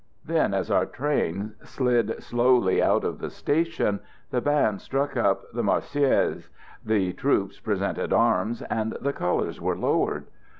Then, 0.25 0.55
as 0.55 0.71
our 0.71 0.87
train 0.87 1.53
slid 1.63 2.23
slowly 2.23 2.81
out 2.81 3.03
of 3.03 3.19
the 3.19 3.29
station, 3.29 3.99
the 4.31 4.41
band 4.41 4.81
struck 4.81 5.15
up 5.15 5.51
"The 5.53 5.61
Marseillaise," 5.61 6.49
the 6.83 7.13
troops 7.13 7.59
presented 7.59 8.11
arms, 8.11 8.63
and 8.63 8.93
the 8.99 9.13
colours 9.13 9.61
were 9.61 9.77
lowered. 9.77 10.25